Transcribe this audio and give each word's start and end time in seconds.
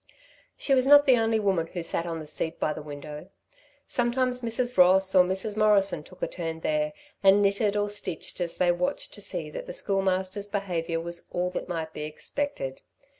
She 0.57 0.73
was 0.73 0.87
not 0.87 1.05
the 1.05 1.17
only 1.17 1.39
woman 1.39 1.67
who 1.67 1.83
sat 1.83 2.07
on 2.07 2.17
the 2.19 2.25
seat 2.25 2.59
by 2.59 2.73
the 2.73 2.81
window. 2.81 3.29
Sometimes 3.87 4.41
Mrs. 4.41 4.75
Ross 4.75 5.13
or 5.13 5.23
Mrs. 5.23 5.55
Morrison 5.55 6.01
took 6.01 6.23
a 6.23 6.27
turn 6.27 6.61
there 6.61 6.91
and 7.21 7.39
knitted 7.39 7.75
or 7.77 7.87
stitched 7.87 8.41
as 8.41 8.55
they 8.57 8.71
watched 8.71 9.13
to 9.13 9.21
see 9.21 9.51
that 9.51 9.67
the 9.67 9.75
Schoolmaster's 9.75 10.47
behaviour 10.47 10.99
was 10.99 11.27
all 11.29 11.51
that 11.51 11.69
might 11.69 11.93
be 11.93 12.01
expected. 12.01 12.81